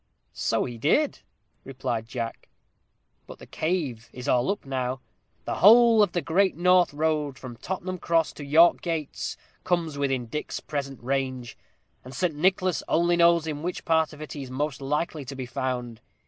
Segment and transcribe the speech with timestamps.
[0.33, 1.19] "So he did,"
[1.63, 2.49] replied Jack,
[3.27, 4.99] "but the cave is all up now.
[5.45, 10.25] The whole of the great North Road, from Tottenham Cross to York gates, comes within
[10.25, 11.55] Dick's present range;
[12.03, 15.35] and Saint Nicholas only knows in which part of it he is most likely to
[15.35, 16.01] be found.